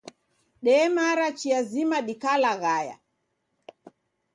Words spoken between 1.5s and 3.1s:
zima dikalaghaya